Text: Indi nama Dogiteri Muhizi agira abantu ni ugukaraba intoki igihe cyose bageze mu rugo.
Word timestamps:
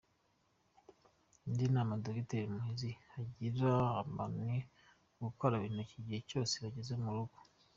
Indi 1.47 1.65
nama 1.75 1.99
Dogiteri 2.03 2.51
Muhizi 2.53 2.91
agira 3.19 3.71
abantu 4.01 4.39
ni 4.47 4.59
ugukaraba 5.19 5.65
intoki 5.67 5.93
igihe 5.99 6.19
cyose 6.29 6.53
bageze 6.63 6.93
mu 7.03 7.09
rugo. 7.15 7.37